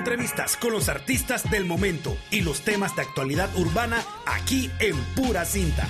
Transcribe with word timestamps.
Entrevistas 0.00 0.56
con 0.56 0.72
los 0.72 0.88
artistas 0.88 1.50
del 1.50 1.66
momento 1.66 2.16
y 2.30 2.40
los 2.40 2.62
temas 2.62 2.96
de 2.96 3.02
actualidad 3.02 3.54
urbana 3.54 4.02
aquí 4.24 4.70
en 4.78 4.96
Pura 5.14 5.44
Cinta. 5.44 5.86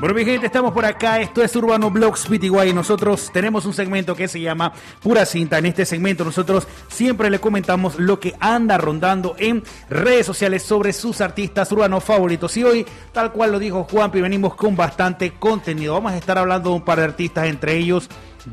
Bueno, 0.00 0.16
mi 0.16 0.24
gente, 0.24 0.46
estamos 0.46 0.72
por 0.72 0.84
acá. 0.84 1.20
Esto 1.20 1.44
es 1.44 1.54
Urbano 1.54 1.92
Blogs 1.92 2.26
PTY. 2.26 2.72
Nosotros 2.74 3.30
tenemos 3.32 3.66
un 3.66 3.72
segmento 3.72 4.16
que 4.16 4.26
se 4.26 4.40
llama 4.40 4.72
Pura 5.00 5.24
Cinta. 5.24 5.58
En 5.58 5.66
este 5.66 5.86
segmento, 5.86 6.24
nosotros 6.24 6.66
siempre 6.88 7.30
le 7.30 7.38
comentamos 7.38 8.00
lo 8.00 8.18
que 8.18 8.34
anda 8.40 8.76
rondando 8.76 9.36
en 9.38 9.62
redes 9.88 10.26
sociales 10.26 10.64
sobre 10.64 10.92
sus 10.92 11.20
artistas 11.20 11.70
urbanos 11.70 12.02
favoritos. 12.02 12.56
Y 12.56 12.64
hoy, 12.64 12.84
tal 13.12 13.30
cual 13.30 13.52
lo 13.52 13.60
dijo 13.60 13.84
Juanpi, 13.84 14.20
venimos 14.20 14.56
con 14.56 14.74
bastante 14.74 15.34
contenido. 15.34 15.94
Vamos 15.94 16.10
a 16.10 16.16
estar 16.16 16.36
hablando 16.36 16.70
de 16.70 16.74
un 16.74 16.84
par 16.84 16.98
de 16.98 17.04
artistas, 17.04 17.46
entre 17.46 17.76
ellos 17.76 18.08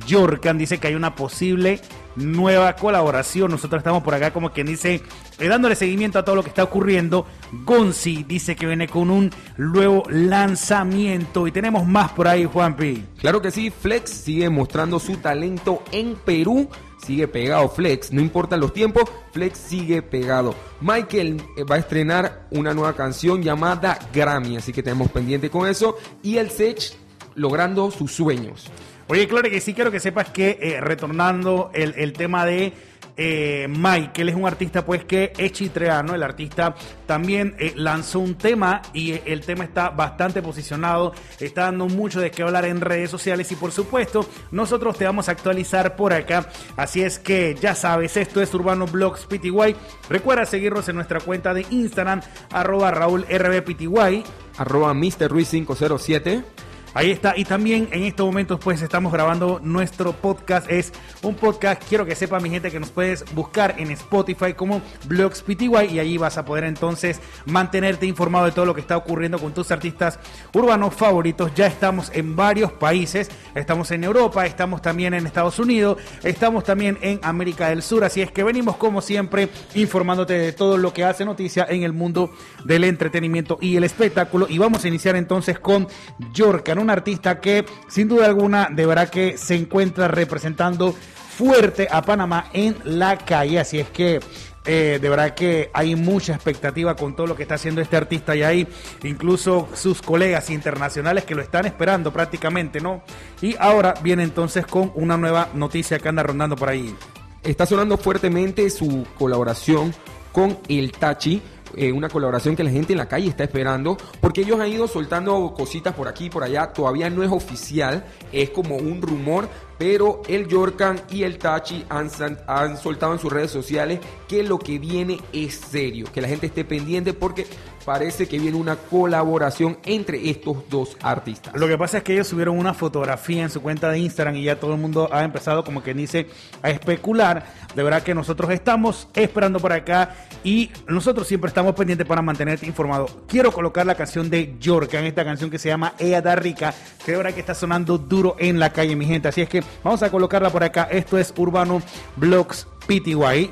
Jorkan. 0.07 0.57
Dice 0.57 0.77
que 0.77 0.87
hay 0.87 0.95
una 0.95 1.15
posible 1.15 1.81
nueva 2.15 2.75
colaboración. 2.75 3.51
Nosotros 3.51 3.79
estamos 3.79 4.03
por 4.03 4.13
acá 4.13 4.31
como 4.31 4.51
quien 4.51 4.67
dice, 4.67 5.01
eh, 5.39 5.47
dándole 5.47 5.75
seguimiento 5.75 6.19
a 6.19 6.25
todo 6.25 6.35
lo 6.35 6.43
que 6.43 6.49
está 6.49 6.63
ocurriendo. 6.63 7.25
Gonzi 7.65 8.23
dice 8.23 8.55
que 8.55 8.67
viene 8.67 8.87
con 8.87 9.09
un 9.09 9.31
nuevo 9.57 10.03
lanzamiento 10.09 11.47
y 11.47 11.51
tenemos 11.51 11.87
más 11.87 12.11
por 12.11 12.27
ahí, 12.27 12.45
Juanpi. 12.45 13.05
Claro 13.19 13.41
que 13.41 13.51
sí, 13.51 13.71
Flex 13.71 14.09
sigue 14.09 14.49
mostrando 14.49 14.99
su 14.99 15.17
talento 15.17 15.83
en 15.91 16.15
Perú. 16.15 16.69
Sigue 17.05 17.29
pegado 17.29 17.69
Flex, 17.69 18.11
no 18.11 18.19
importan 18.19 18.59
los 18.59 18.73
tiempos, 18.73 19.05
Flex 19.31 19.57
sigue 19.57 20.01
pegado. 20.01 20.53
Michael 20.81 21.41
eh, 21.55 21.63
va 21.63 21.75
a 21.75 21.79
estrenar 21.79 22.47
una 22.51 22.73
nueva 22.73 22.93
canción 22.93 23.41
llamada 23.41 23.97
Grammy, 24.13 24.57
así 24.57 24.73
que 24.73 24.83
tenemos 24.83 25.09
pendiente 25.09 25.49
con 25.49 25.67
eso. 25.67 25.97
Y 26.21 26.37
el 26.37 26.49
Sech 26.49 26.97
logrando 27.35 27.89
sus 27.89 28.11
sueños. 28.11 28.69
Oye, 29.11 29.27
claro 29.27 29.49
que 29.49 29.59
sí 29.59 29.73
quiero 29.73 29.89
que 29.89 29.99
sepas 29.99 30.29
que 30.29 30.59
eh, 30.61 30.79
retornando 30.81 31.71
el, 31.73 31.95
el, 31.97 32.13
tema 32.13 32.45
de 32.45 32.73
eh, 33.17 33.67
Mike, 33.67 34.21
él 34.21 34.29
es 34.29 34.35
un 34.35 34.45
artista 34.45 34.85
pues 34.85 35.03
que 35.03 35.33
es 35.35 35.51
chitreano, 35.51 36.13
el 36.13 36.21
artista 36.21 36.75
también 37.07 37.55
eh, 37.57 37.73
lanzó 37.75 38.19
un 38.19 38.35
tema 38.35 38.83
y 38.93 39.19
el 39.25 39.41
tema 39.41 39.63
está 39.63 39.89
bastante 39.89 40.43
posicionado, 40.43 41.15
está 41.39 41.63
dando 41.63 41.87
mucho 41.87 42.21
de 42.21 42.29
qué 42.29 42.43
hablar 42.43 42.65
en 42.65 42.81
redes 42.81 43.09
sociales 43.09 43.51
y 43.51 43.55
por 43.55 43.71
supuesto 43.71 44.29
nosotros 44.51 44.95
te 44.95 45.05
vamos 45.05 45.27
a 45.27 45.31
actualizar 45.31 45.95
por 45.95 46.13
acá, 46.13 46.47
así 46.77 47.01
es 47.01 47.17
que 47.17 47.57
ya 47.59 47.73
sabes, 47.73 48.15
esto 48.15 48.43
es 48.43 48.53
Urbano 48.53 48.85
Blogs 48.85 49.25
PTY, 49.25 49.75
recuerda 50.07 50.45
seguirnos 50.45 50.87
en 50.87 50.97
nuestra 50.97 51.19
cuenta 51.19 51.55
de 51.55 51.65
Instagram, 51.71 52.21
arroba 52.51 52.91
Raúl 52.91 53.25
RBPTY, 53.27 54.23
arroba 54.59 54.93
Mr. 54.93 55.29
Ruiz 55.29 55.49
507 55.49 56.68
Ahí 56.93 57.11
está. 57.11 57.35
Y 57.37 57.45
también 57.45 57.87
en 57.91 58.03
estos 58.03 58.25
momentos 58.25 58.59
pues 58.63 58.81
estamos 58.81 59.13
grabando 59.13 59.59
nuestro 59.61 60.13
podcast. 60.13 60.69
Es 60.71 60.91
un 61.21 61.35
podcast, 61.35 61.83
quiero 61.87 62.05
que 62.05 62.15
sepa 62.15 62.39
mi 62.39 62.49
gente 62.49 62.71
que 62.71 62.79
nos 62.79 62.89
puedes 62.89 63.23
buscar 63.35 63.75
en 63.77 63.91
Spotify 63.91 64.53
como 64.53 64.81
Blogs 65.05 65.43
PTY 65.43 65.85
y 65.91 65.99
allí 65.99 66.17
vas 66.17 66.37
a 66.39 66.45
poder 66.45 66.63
entonces 66.63 67.21
mantenerte 67.45 68.07
informado 68.07 68.45
de 68.45 68.53
todo 68.53 68.65
lo 68.65 68.73
que 68.73 68.81
está 68.81 68.97
ocurriendo 68.97 69.37
con 69.37 69.53
tus 69.53 69.69
artistas 69.69 70.19
urbanos 70.53 70.95
favoritos. 70.95 71.53
Ya 71.53 71.67
estamos 71.67 72.11
en 72.13 72.35
varios 72.35 72.71
países. 72.71 73.29
Estamos 73.53 73.91
en 73.91 74.03
Europa, 74.03 74.45
estamos 74.47 74.81
también 74.81 75.13
en 75.13 75.27
Estados 75.27 75.59
Unidos, 75.59 75.97
estamos 76.23 76.63
también 76.63 76.97
en 77.01 77.19
América 77.21 77.69
del 77.69 77.83
Sur. 77.83 78.03
Así 78.03 78.21
es 78.21 78.31
que 78.31 78.43
venimos 78.43 78.77
como 78.77 79.01
siempre 79.01 79.49
informándote 79.75 80.33
de 80.33 80.53
todo 80.53 80.77
lo 80.77 80.91
que 80.91 81.03
hace 81.03 81.23
noticia 81.23 81.67
en 81.69 81.83
el 81.83 81.93
mundo 81.93 82.31
del 82.65 82.83
entretenimiento 82.83 83.59
y 83.61 83.75
el 83.75 83.83
espectáculo. 83.83 84.47
Y 84.49 84.57
vamos 84.57 84.83
a 84.83 84.87
iniciar 84.87 85.15
entonces 85.15 85.59
con 85.59 85.87
Yorka 86.33 86.78
un 86.79 86.89
artista 86.89 87.39
que 87.39 87.65
sin 87.87 88.07
duda 88.07 88.25
alguna 88.25 88.69
de 88.71 88.85
verdad 88.85 89.09
que 89.09 89.37
se 89.37 89.55
encuentra 89.55 90.07
representando 90.07 90.93
fuerte 91.37 91.87
a 91.89 92.01
Panamá 92.01 92.49
en 92.53 92.75
la 92.83 93.17
calle. 93.17 93.59
Así 93.59 93.79
es 93.79 93.89
que 93.89 94.19
eh, 94.65 94.99
de 95.01 95.09
verdad 95.09 95.33
que 95.33 95.71
hay 95.73 95.95
mucha 95.95 96.33
expectativa 96.33 96.95
con 96.95 97.15
todo 97.15 97.27
lo 97.27 97.35
que 97.35 97.43
está 97.43 97.55
haciendo 97.55 97.81
este 97.81 97.95
artista 97.97 98.35
y 98.35 98.43
hay 98.43 98.67
incluso 99.03 99.69
sus 99.73 100.01
colegas 100.01 100.49
internacionales 100.49 101.23
que 101.23 101.33
lo 101.33 101.41
están 101.41 101.65
esperando 101.65 102.11
prácticamente, 102.11 102.81
¿no? 102.81 103.01
Y 103.41 103.55
ahora 103.57 103.93
viene 104.03 104.23
entonces 104.23 104.65
con 104.65 104.91
una 104.95 105.17
nueva 105.17 105.49
noticia 105.53 105.97
que 105.97 106.09
anda 106.09 106.23
rondando 106.23 106.55
por 106.55 106.69
ahí. 106.69 106.93
Está 107.41 107.65
sonando 107.65 107.97
fuertemente 107.97 108.69
su 108.69 109.07
colaboración 109.17 109.93
con 110.33 110.59
el 110.67 110.91
Tachi 110.91 111.41
eh, 111.75 111.91
una 111.91 112.09
colaboración 112.09 112.55
que 112.55 112.63
la 112.63 112.71
gente 112.71 112.93
en 112.93 112.99
la 112.99 113.07
calle 113.07 113.27
está 113.27 113.43
esperando, 113.43 113.97
porque 114.19 114.41
ellos 114.41 114.59
han 114.59 114.69
ido 114.69 114.87
soltando 114.87 115.53
cositas 115.55 115.93
por 115.93 116.07
aquí 116.07 116.25
y 116.25 116.29
por 116.29 116.43
allá, 116.43 116.73
todavía 116.73 117.09
no 117.09 117.23
es 117.23 117.31
oficial, 117.31 118.05
es 118.31 118.49
como 118.49 118.75
un 118.77 119.01
rumor, 119.01 119.47
pero 119.77 120.21
el 120.27 120.47
Yorkan 120.47 121.01
y 121.09 121.23
el 121.23 121.37
Tachi 121.37 121.85
han, 121.89 122.09
han, 122.47 122.77
soltado 122.77 123.13
en 123.13 123.19
sus 123.19 123.31
redes 123.31 123.51
sociales 123.51 123.99
que 124.27 124.43
lo 124.43 124.59
que 124.59 124.77
viene 124.77 125.19
es 125.31 125.55
serio, 125.55 126.07
que 126.13 126.21
la 126.21 126.27
gente 126.27 126.47
esté 126.47 126.65
pendiente 126.65 127.13
porque 127.13 127.47
parece 127.85 128.27
que 128.27 128.39
viene 128.39 128.57
una 128.57 128.75
colaboración 128.75 129.77
entre 129.85 130.29
estos 130.29 130.69
dos 130.69 130.97
artistas. 131.01 131.53
Lo 131.55 131.67
que 131.67 131.77
pasa 131.77 131.97
es 131.99 132.03
que 132.03 132.13
ellos 132.13 132.27
subieron 132.27 132.57
una 132.57 132.73
fotografía 132.73 133.43
en 133.43 133.49
su 133.49 133.61
cuenta 133.61 133.89
de 133.89 133.99
Instagram 133.99 134.35
y 134.35 134.43
ya 134.43 134.59
todo 134.59 134.73
el 134.73 134.79
mundo 134.79 135.09
ha 135.11 135.23
empezado 135.23 135.63
como 135.63 135.83
que 135.83 135.93
dice 135.93 136.27
a 136.61 136.69
especular. 136.69 137.45
De 137.75 137.83
verdad 137.83 138.03
que 138.03 138.13
nosotros 138.13 138.49
estamos 138.51 139.07
esperando 139.13 139.59
por 139.59 139.73
acá 139.73 140.15
y 140.43 140.71
nosotros 140.87 141.27
siempre 141.27 141.49
estamos 141.49 141.75
pendientes 141.75 142.07
para 142.07 142.21
mantenerte 142.21 142.65
informado. 142.65 143.07
Quiero 143.27 143.51
colocar 143.51 143.85
la 143.85 143.95
canción 143.95 144.29
de 144.29 144.55
Yorkan, 144.59 145.05
esta 145.05 145.23
canción 145.23 145.49
que 145.49 145.59
se 145.59 145.69
llama 145.69 145.93
Ella 145.99 146.21
da 146.21 146.35
Rica, 146.35 146.73
que 147.05 147.11
de 147.11 147.17
verdad 147.17 147.33
que 147.33 147.39
está 147.39 147.55
sonando 147.55 147.97
duro 147.97 148.35
en 148.39 148.59
la 148.59 148.71
calle, 148.71 148.95
mi 148.95 149.05
gente. 149.05 149.27
Así 149.27 149.41
es 149.41 149.49
que 149.49 149.63
vamos 149.83 150.03
a 150.03 150.09
colocarla 150.09 150.49
por 150.49 150.63
acá. 150.63 150.87
Esto 150.91 151.17
es 151.17 151.33
Urbano 151.37 151.81
Blogs 152.15 152.67
PTY. 152.87 153.51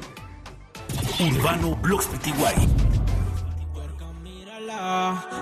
Urbano 1.19 1.75
Blogs 1.77 2.07
PTY 2.07 2.96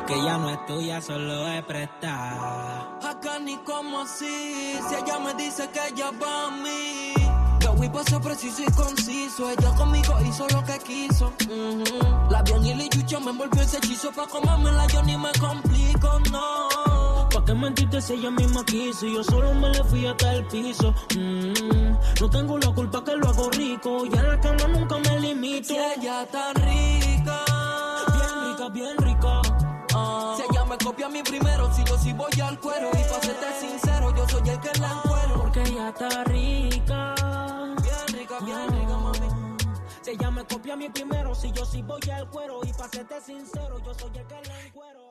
que 0.08 0.24
ya 0.24 0.38
no 0.38 0.50
es 0.50 0.66
tuya, 0.66 1.02
solo 1.02 1.48
es 1.48 1.64
prestada. 1.64 2.98
Acá 3.04 3.40
ni 3.40 3.58
como 3.58 4.02
así, 4.02 4.78
si 4.88 4.96
ella 4.96 5.20
me 5.20 5.34
dice 5.36 5.70
que 5.70 5.88
ella 5.88 6.12
va 6.22 6.48
a 6.48 6.52
mí. 6.52 7.14
Que 7.60 7.68
voy 7.68 7.90
ser 8.06 8.22
preciso 8.22 8.62
y 8.62 8.72
conciso, 8.74 9.50
ella 9.50 9.74
conmigo 9.76 10.14
hizo 10.26 10.48
lo 10.50 10.64
que 10.64 10.78
quiso. 10.80 11.34
La 12.30 12.42
bien 12.44 12.66
y 12.66 12.74
la 12.76 12.90
chucha 12.90 13.20
me 13.20 13.32
envolvió 13.32 13.62
ese 13.62 13.78
hechizo, 13.78 14.12
pa' 14.12 14.28
comérmela 14.28 14.86
yo 14.88 15.04
ni 15.04 15.18
me 15.18 15.32
complico, 15.40 16.20
no. 16.32 17.30
¿Pa' 17.30 17.44
qué 17.46 17.54
mentiste 17.54 18.02
si 18.02 18.14
ella 18.14 18.32
misma 18.32 18.64
quiso? 18.66 19.08
Yo 19.08 19.24
solo 19.24 19.54
me 19.54 19.70
le 19.70 19.84
fui 19.84 20.06
hasta 20.06 20.34
el 20.34 20.46
piso. 20.46 20.94
No 22.22 22.30
tengo 22.30 22.58
la 22.58 22.72
culpa 22.74 23.04
que 23.04 23.16
lo 23.16 23.30
hago 23.30 23.50
rico, 23.50 24.06
y 24.06 24.18
en 24.18 24.28
la 24.28 24.40
cama 24.40 24.68
nunca 24.68 24.98
me 25.00 25.20
limito. 25.20 25.68
Si 25.68 25.76
ella 25.76 26.24
está 26.24 26.54
rica 26.54 26.95
bien 28.70 28.98
rica. 28.98 29.42
Si 30.36 30.44
ella 30.50 30.66
me 30.66 30.78
copia 30.78 31.06
a 31.06 31.10
mí 31.10 31.22
primero, 31.24 31.72
si 31.74 31.84
yo 31.84 31.98
sí 31.98 32.14
voy 32.14 32.32
al 32.42 32.60
cuero. 32.60 32.90
Y 32.90 33.04
para 33.04 33.22
serte 33.22 33.60
sincero, 33.60 34.14
yo 34.16 34.28
soy 34.28 34.50
el 34.50 34.60
que 34.60 34.80
la 34.80 34.92
encuero. 34.92 35.42
Porque 35.42 35.62
ella 35.64 35.90
está 35.90 36.24
rica. 36.26 37.16
Bien 37.82 38.20
rica, 38.20 38.40
bien 38.40 38.70
rica, 38.70 38.98
mami. 38.98 39.58
Si 40.02 40.12
ella 40.12 40.32
me 40.32 40.46
copia 40.46 40.74
a 40.74 40.78
mí 40.78 40.90
primero, 40.90 41.34
si 41.36 41.52
yo 41.52 41.66
sí 41.66 41.82
voy 41.82 42.02
al 42.12 42.30
cuero. 42.30 42.62
Y 42.64 42.74
para 42.74 42.90
serte 42.90 43.22
sincero, 43.22 43.80
yo 43.84 43.94
soy 43.94 44.18
el 44.18 44.28
que 44.28 44.42
la 44.48 44.62
encuero. 44.62 45.05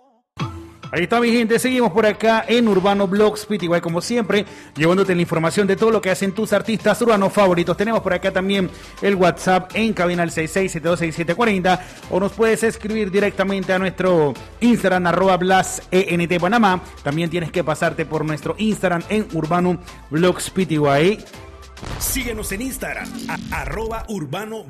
Ahí 0.94 1.02
está 1.02 1.18
mi 1.18 1.32
gente, 1.32 1.58
seguimos 1.58 1.90
por 1.90 2.06
acá 2.06 2.44
en 2.46 2.68
Urbano 2.68 3.08
Blogs 3.08 3.48
igual 3.50 3.82
como 3.82 4.00
siempre, 4.00 4.46
llevándote 4.76 5.12
la 5.12 5.22
información 5.22 5.66
de 5.66 5.74
todo 5.74 5.90
lo 5.90 6.00
que 6.00 6.08
hacen 6.08 6.30
tus 6.30 6.52
artistas 6.52 7.02
urbanos 7.02 7.32
favoritos. 7.32 7.76
Tenemos 7.76 8.00
por 8.00 8.12
acá 8.12 8.30
también 8.30 8.70
el 9.02 9.16
WhatsApp 9.16 9.72
en 9.74 9.92
cabina 9.92 10.22
al 10.22 10.30
66726740 10.30 11.80
o 12.10 12.20
nos 12.20 12.30
puedes 12.30 12.62
escribir 12.62 13.10
directamente 13.10 13.72
a 13.72 13.80
nuestro 13.80 14.34
Instagram 14.60 15.08
arroba 15.08 15.36
Blas 15.36 15.82
ENT 15.90 16.38
Panamá. 16.38 16.80
También 17.02 17.28
tienes 17.28 17.50
que 17.50 17.64
pasarte 17.64 18.06
por 18.06 18.24
nuestro 18.24 18.54
Instagram 18.56 19.02
en 19.08 19.26
Urbano 19.32 19.80
Blogs 20.10 20.48
PTY. 20.48 21.24
Síguenos 21.98 22.52
en 22.52 22.62
Instagram, 22.62 23.08
arroba 23.50 24.04
urbano 24.08 24.64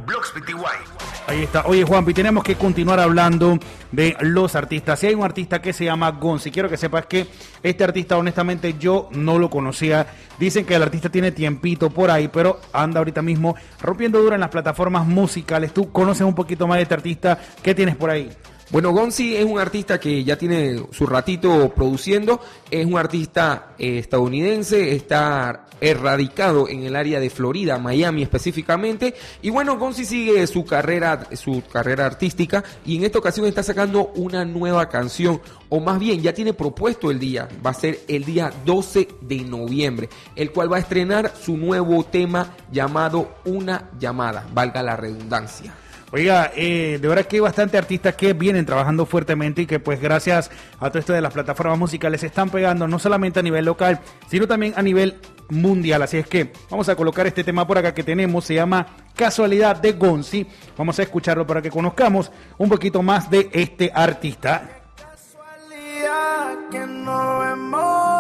Ahí 1.26 1.43
está. 1.43 1.64
Oye, 1.66 1.84
Juanpi, 1.84 2.14
tenemos 2.14 2.44
que 2.44 2.55
continuar 2.56 3.00
hablando 3.00 3.58
de 3.93 4.16
los 4.20 4.55
artistas. 4.55 5.00
Si 5.00 5.06
hay 5.06 5.14
un 5.14 5.25
artista 5.25 5.61
que 5.61 5.72
se 5.72 5.84
llama 5.84 6.11
Gonzi, 6.12 6.50
quiero 6.50 6.69
que 6.69 6.76
sepas 6.76 7.06
que 7.06 7.26
este 7.62 7.84
artista, 7.84 8.16
honestamente, 8.16 8.75
yo 8.78 9.08
no 9.12 9.38
lo 9.38 9.50
conocía. 9.50 10.06
Dicen 10.38 10.64
que 10.64 10.75
el 10.75 10.82
artista 10.82 11.08
tiene 11.08 11.32
tiempito 11.32 11.90
por 11.90 12.11
ahí, 12.11 12.28
pero 12.28 12.61
anda 12.72 12.99
ahorita 12.99 13.22
mismo 13.22 13.56
rompiendo 13.81 14.20
duro 14.20 14.34
en 14.34 14.40
las 14.40 14.50
plataformas 14.50 15.06
musicales. 15.06 15.72
¿Tú 15.72 15.90
conoces 15.93 16.22
un 16.22 16.34
poquito 16.34 16.67
más 16.67 16.76
de 16.76 16.82
este 16.82 16.94
artista? 16.94 17.38
¿Qué 17.62 17.75
tienes 17.75 17.96
por 17.96 18.10
ahí? 18.10 18.31
Bueno, 18.70 18.93
Gonzi 18.93 19.37
es 19.37 19.44
un 19.44 19.58
artista 19.58 20.00
que 20.00 20.25
ya 20.25 20.37
tiene 20.37 20.82
su 20.90 21.06
ratito 21.06 21.72
produciendo, 21.75 22.40
es 22.70 22.87
un 22.87 22.96
artista 22.96 23.75
eh, 23.78 23.99
estadounidense, 23.99 24.94
está 24.94 25.66
erradicado 25.81 26.66
en 26.69 26.84
el 26.84 26.96
área 26.96 27.20
de 27.20 27.28
Florida, 27.28 27.78
Miami 27.78 28.22
específicamente, 28.22 29.14
y 29.43 29.50
bueno, 29.50 29.76
Gonzi 29.76 30.06
sigue 30.06 30.46
su 30.46 30.64
carrera, 30.64 31.28
su 31.34 31.62
carrera 31.70 32.06
artística 32.06 32.64
y 32.87 32.96
en 32.96 33.05
esta 33.05 33.19
ocasión 33.19 33.46
está 33.46 33.62
sacando 33.62 34.12
una 34.16 34.46
nueva 34.46 34.88
canción, 34.88 35.43
o 35.69 35.78
más 35.78 35.99
bien 35.99 36.22
ya 36.22 36.32
tiene 36.32 36.55
propuesto 36.55 37.10
el 37.10 37.19
día, 37.19 37.49
va 37.64 37.70
a 37.70 37.75
ser 37.75 38.00
el 38.08 38.25
día 38.25 38.50
12 38.64 39.08
de 39.20 39.44
noviembre, 39.44 40.08
el 40.37 40.52
cual 40.52 40.72
va 40.72 40.78
a 40.78 40.81
estrenar 40.81 41.34
su 41.38 41.58
nuevo 41.58 42.02
tema 42.05 42.56
llamado 42.72 43.37
Una 43.44 43.90
llamada, 43.99 44.46
valga 44.55 44.82
la 44.82 44.96
redundancia. 44.96 45.75
Oiga, 46.14 46.52
eh, 46.55 47.00
de 47.02 47.08
verdad 47.08 47.26
que 47.26 47.38
hay 47.38 47.40
bastante 47.40 47.76
artistas 47.76 48.14
que 48.14 48.34
vienen 48.34 48.64
trabajando 48.64 49.05
fuertemente 49.05 49.62
y 49.62 49.66
que 49.66 49.81
pues 49.81 50.00
gracias 50.00 50.49
a 50.78 50.88
todo 50.88 51.00
esto 51.00 51.12
de 51.12 51.20
las 51.20 51.32
plataformas 51.32 51.76
musicales 51.76 52.20
se 52.20 52.28
están 52.28 52.50
pegando 52.50 52.87
no 52.87 53.00
solamente 53.00 53.40
a 53.40 53.43
nivel 53.43 53.64
local, 53.64 53.99
sino 54.28 54.46
también 54.46 54.75
a 54.76 54.82
nivel 54.82 55.16
mundial. 55.49 56.02
Así 56.02 56.19
es 56.19 56.28
que 56.28 56.52
vamos 56.70 56.88
a 56.88 56.94
colocar 56.94 57.26
este 57.26 57.43
tema 57.43 57.66
por 57.66 57.78
acá 57.78 57.93
que 57.93 58.05
tenemos, 58.05 58.44
se 58.44 58.55
llama 58.55 58.87
Casualidad 59.16 59.75
de 59.75 59.94
Gonzi. 59.94 60.46
Vamos 60.78 61.00
a 61.00 61.02
escucharlo 61.02 61.44
para 61.49 61.61
que 61.61 61.69
conozcamos 61.69 62.31
un 62.58 62.69
poquito 62.69 63.02
más 63.02 63.28
de 63.28 63.50
este 63.52 63.90
artista. 63.93 64.70
Casualidad 64.96 66.69
que 66.70 66.87
no 66.87 67.25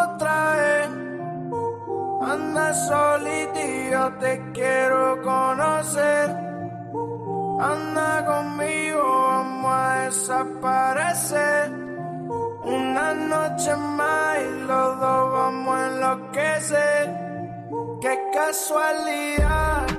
otra. 0.02 0.90
Anda 2.26 2.72
te 4.18 4.42
quiero 4.52 5.22
conocer. 5.22 6.53
Anda 7.60 8.24
conmigo, 8.26 9.02
vamos 9.28 9.72
a 9.72 9.98
desaparecer. 10.04 11.70
Una 12.64 13.14
noche 13.14 13.76
más 13.76 14.38
y 14.38 14.60
los 14.66 15.00
dos 15.00 15.32
vamos 15.32 15.76
a 15.76 15.86
enloquecer. 15.86 17.16
Qué 18.00 18.18
casualidad 18.32 19.93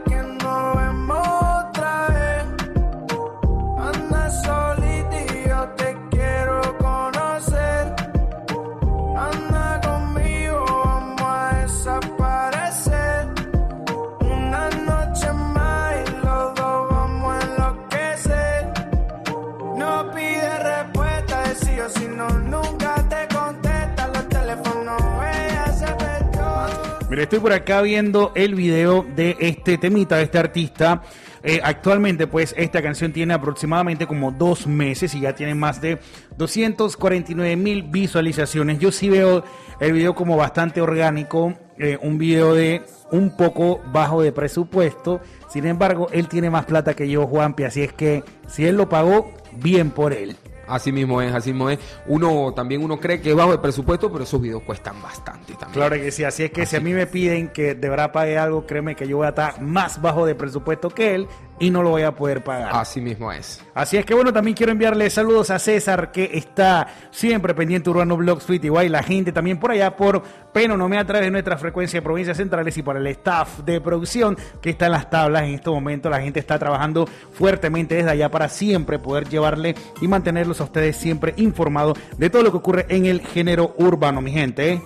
Mira, 27.15 27.23
estoy 27.23 27.39
por 27.39 27.53
acá 27.53 27.81
viendo 27.81 28.33
el 28.35 28.56
video 28.56 29.06
de 29.15 29.38
este 29.39 29.77
temita, 29.77 30.17
de 30.17 30.23
este 30.23 30.38
artista. 30.38 31.01
Eh, 31.44 31.62
actualmente, 31.63 32.27
pues, 32.27 32.53
esta 32.57 32.81
canción 32.81 33.13
tiene 33.13 33.33
aproximadamente 33.33 34.06
como 34.06 34.33
dos 34.33 34.67
meses 34.67 35.15
y 35.15 35.21
ya 35.21 35.33
tiene 35.33 35.56
más 35.56 35.79
de 35.79 35.97
249 36.35 37.56
mil 37.56 37.83
visualizaciones. 37.83 38.79
Yo 38.79 38.91
sí 38.91 39.07
veo 39.07 39.45
el 39.79 39.94
video 39.94 40.13
como 40.13 40.35
bastante 40.35 40.81
orgánico, 40.81 41.53
eh, 41.77 41.97
un 42.01 42.17
video 42.17 42.53
de 42.53 42.81
un 43.12 43.38
poco 43.38 43.81
bajo 43.94 44.21
de 44.21 44.33
presupuesto. 44.33 45.21
Sin 45.47 45.65
embargo, 45.65 46.09
él 46.12 46.27
tiene 46.27 46.50
más 46.50 46.65
plata 46.65 46.95
que 46.95 47.07
yo, 47.07 47.25
Juanpi, 47.27 47.63
así 47.63 47.81
es 47.81 47.94
que 47.94 48.25
si 48.50 48.65
él 48.65 48.75
lo 48.75 48.89
pagó, 48.89 49.31
bien 49.53 49.91
por 49.91 50.12
él. 50.12 50.35
Así 50.67 50.91
mismo 50.91 51.21
es, 51.21 51.33
así 51.33 51.51
mismo 51.51 51.69
es. 51.69 51.79
Uno 52.07 52.53
también 52.56 52.83
uno 52.83 53.00
cree 53.00 53.21
que 53.21 53.29
es 53.29 53.35
bajo 53.35 53.53
el 53.53 53.59
presupuesto, 53.59 54.12
pero 54.12 54.23
esos 54.23 54.41
videos 54.41 54.63
cuestan 54.63 55.01
bastante 55.01 55.53
también. 55.53 55.73
Claro 55.73 55.95
que 55.95 56.12
sí, 56.12 56.23
así 56.23 56.44
es 56.44 56.51
que 56.51 56.65
si 56.65 56.75
a 56.75 56.79
mí 56.79 56.94
me 56.94 57.07
piden 57.07 57.50
que 57.50 57.75
de 57.75 57.89
verdad 57.89 58.12
pague 58.12 58.38
algo, 58.38 58.65
créeme 58.65 58.95
que 58.95 59.07
yo 59.07 59.17
voy 59.17 59.27
a 59.27 59.29
estar 59.29 59.62
más 59.62 60.01
bajo 60.01 60.25
de 60.25 60.35
presupuesto 60.35 60.89
que 60.89 61.15
él 61.15 61.27
y 61.59 61.69
no 61.69 61.83
lo 61.83 61.91
voy 61.91 62.03
a 62.03 62.13
poder 62.13 62.43
pagar. 62.43 62.69
Así 62.73 63.01
mismo 63.01 63.31
es. 63.31 63.63
Así 63.73 63.97
es 63.97 64.05
que 64.05 64.13
bueno, 64.13 64.33
también 64.33 64.55
quiero 64.55 64.71
enviarle 64.71 65.09
saludos 65.09 65.49
a 65.51 65.59
César 65.59 66.11
que 66.11 66.31
está 66.33 66.87
siempre 67.11 67.53
pendiente 67.53 67.89
Urbano 67.89 68.17
Blog 68.17 68.39
Street 68.39 68.63
igual 68.63 68.91
la 68.91 69.03
gente 69.03 69.31
también 69.31 69.59
por 69.59 69.71
allá 69.71 69.95
por 69.95 70.23
Penonomé 70.53 70.97
a 70.97 71.05
través 71.05 71.27
de 71.27 71.31
nuestra 71.31 71.57
frecuencia 71.57 71.99
de 71.99 72.01
provincias 72.01 72.37
centrales 72.37 72.77
y 72.77 72.81
para 72.81 72.99
el 72.99 73.07
staff 73.07 73.59
de 73.59 73.81
producción 73.81 74.37
que 74.61 74.69
está 74.69 74.85
en 74.85 74.93
las 74.93 75.09
tablas 75.09 75.43
en 75.43 75.55
este 75.55 75.69
momento. 75.69 76.09
La 76.09 76.21
gente 76.21 76.39
está 76.39 76.57
trabajando 76.57 77.07
fuertemente 77.33 77.95
desde 77.95 78.11
allá 78.11 78.31
para 78.31 78.47
siempre 78.47 78.97
poder 78.97 79.27
llevarle 79.27 79.75
y 80.01 80.07
mantenerlos 80.07 80.61
a 80.61 80.65
ustedes 80.65 80.95
siempre 80.95 81.33
informados 81.37 81.97
de 82.17 82.29
todo 82.29 82.43
lo 82.43 82.51
que 82.51 82.57
ocurre 82.57 82.85
en 82.87 83.05
el 83.05 83.21
género 83.21 83.75
urbano, 83.77 84.21
mi 84.21 84.31
gente. 84.31 84.73
¿eh? 84.73 84.81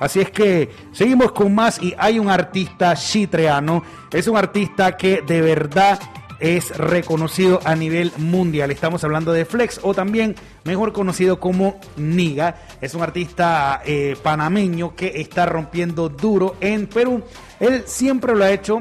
Así 0.00 0.20
es 0.20 0.30
que 0.30 0.70
seguimos 0.92 1.30
con 1.32 1.54
más 1.54 1.80
y 1.80 1.94
hay 1.96 2.18
un 2.18 2.30
artista 2.30 2.96
chitreano, 2.96 3.84
es 4.10 4.26
un 4.26 4.36
artista 4.36 4.96
que 4.96 5.22
de 5.22 5.42
verdad 5.42 6.00
es 6.40 6.74
reconocido 6.76 7.60
a 7.64 7.76
nivel 7.76 8.12
mundial. 8.16 8.70
Estamos 8.70 9.04
hablando 9.04 9.30
de 9.30 9.44
Flex 9.44 9.78
o 9.82 9.92
también 9.92 10.34
mejor 10.64 10.94
conocido 10.94 11.38
como 11.38 11.78
Niga. 11.96 12.56
Es 12.80 12.94
un 12.94 13.02
artista 13.02 13.82
eh, 13.84 14.16
panameño 14.22 14.96
que 14.96 15.20
está 15.20 15.44
rompiendo 15.44 16.08
duro 16.08 16.56
en 16.60 16.86
Perú. 16.86 17.22
Él 17.60 17.84
siempre 17.86 18.34
lo 18.34 18.44
ha 18.44 18.50
hecho 18.50 18.78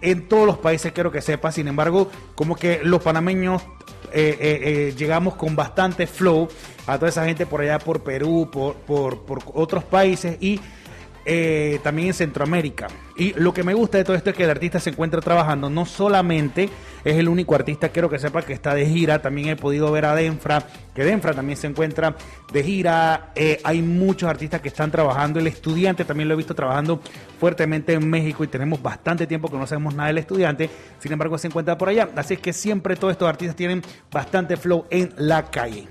en 0.00 0.28
todos 0.28 0.44
los 0.44 0.58
países, 0.58 0.90
quiero 0.90 1.12
que 1.12 1.22
sepa. 1.22 1.52
Sin 1.52 1.68
embargo, 1.68 2.10
como 2.34 2.56
que 2.56 2.80
los 2.82 3.00
panameños 3.00 3.62
eh, 4.12 4.36
eh, 4.40 4.94
llegamos 4.96 5.36
con 5.36 5.56
bastante 5.56 6.06
flow 6.06 6.48
a 6.86 6.98
toda 6.98 7.08
esa 7.08 7.24
gente 7.24 7.46
por 7.46 7.60
allá 7.60 7.78
por 7.78 8.02
Perú, 8.02 8.48
por, 8.50 8.74
por, 8.76 9.40
otros 9.54 9.84
países 9.84 10.36
y 10.40 10.60
eh, 11.24 11.78
también 11.84 12.08
en 12.08 12.14
Centroamérica. 12.14 12.88
Y 13.16 13.32
lo 13.34 13.54
que 13.54 13.62
me 13.62 13.74
gusta 13.74 13.98
de 13.98 14.04
todo 14.04 14.16
esto 14.16 14.30
es 14.30 14.36
que 14.36 14.42
el 14.42 14.50
artista 14.50 14.80
se 14.80 14.90
encuentra 14.90 15.20
trabajando, 15.20 15.70
no 15.70 15.86
solamente 15.86 16.68
es 17.04 17.16
el 17.16 17.28
único 17.28 17.54
artista, 17.54 17.90
quiero 17.90 18.10
que 18.10 18.18
sepa 18.18 18.42
que 18.42 18.52
está 18.52 18.74
de 18.74 18.86
gira, 18.86 19.22
también 19.22 19.48
he 19.48 19.56
podido 19.56 19.92
ver 19.92 20.04
a 20.06 20.14
Denfra, 20.16 20.66
que 20.94 21.04
Denfra 21.04 21.32
también 21.34 21.56
se 21.56 21.68
encuentra 21.68 22.16
de 22.52 22.64
gira, 22.64 23.30
eh, 23.36 23.60
hay 23.62 23.82
muchos 23.82 24.28
artistas 24.28 24.60
que 24.60 24.68
están 24.68 24.90
trabajando, 24.90 25.38
el 25.38 25.46
estudiante 25.46 26.04
también 26.04 26.28
lo 26.28 26.34
he 26.34 26.36
visto 26.36 26.54
trabajando 26.54 27.00
fuertemente 27.38 27.92
en 27.92 28.08
México 28.08 28.42
y 28.42 28.48
tenemos 28.48 28.82
bastante 28.82 29.26
tiempo 29.26 29.48
que 29.48 29.56
no 29.56 29.66
sabemos 29.66 29.94
nada. 29.94 30.08
Del 30.08 30.18
estudiante, 30.18 30.68
sin 30.98 31.12
embargo 31.12 31.38
se 31.38 31.46
encuentra 31.46 31.78
por 31.78 31.88
allá, 31.88 32.08
así 32.16 32.34
es 32.34 32.40
que 32.40 32.52
siempre 32.52 32.96
todos 32.96 33.12
estos 33.12 33.28
artistas 33.28 33.54
tienen 33.54 33.82
bastante 34.10 34.56
flow 34.56 34.86
en 34.90 35.12
la 35.16 35.50
calle. 35.50 35.86